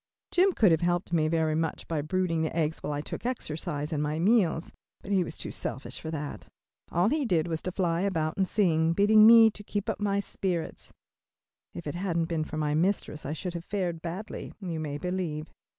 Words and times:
Jim 0.31 0.51
could 0.51 0.71
have 0.71 0.81
helped 0.81 1.13
me 1.13 1.27
very 1.27 1.53
much 1.53 1.87
by 1.87 2.01
brooding 2.01 2.41
the 2.41 2.55
eggs 2.57 2.79
while 2.81 2.91
I 2.91 3.01
took 3.01 3.23
exercise 3.23 3.93
and 3.93 4.01
my 4.01 4.17
meals, 4.17 4.71
but 5.03 5.11
he 5.11 5.23
was 5.23 5.37
too 5.37 5.51
selfish 5.51 5.99
for 6.01 6.09
that. 6.09 6.47
All 6.91 7.09
he 7.09 7.23
did 7.23 7.45
was 7.45 7.61
to 7.61 7.71
fly 7.71 8.01
about 8.01 8.35
and 8.35 8.47
sing, 8.47 8.93
bidding 8.93 9.27
me 9.27 9.51
to 9.51 9.63
keep 9.63 9.91
my 9.99 10.19
spirits 10.19 10.89
up. 10.89 10.95
If 11.75 11.85
it 11.85 11.93
hadn't 11.93 12.25
been 12.25 12.45
for 12.45 12.57
my 12.57 12.73
mistress 12.73 13.27
I 13.27 13.33
should 13.33 13.53
have 13.53 13.63
fared 13.65 14.01
badly, 14.01 14.51
you 14.59 14.79
may 14.79 14.97
believe. 14.97 15.51